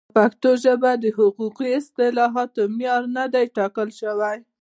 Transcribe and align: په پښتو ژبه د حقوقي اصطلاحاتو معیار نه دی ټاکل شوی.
په 0.07 0.11
پښتو 0.17 0.49
ژبه 0.63 0.91
د 1.03 1.05
حقوقي 1.17 1.69
اصطلاحاتو 1.79 2.61
معیار 2.77 3.03
نه 3.17 3.25
دی 3.33 3.45
ټاکل 3.57 3.89
شوی. 3.99 4.37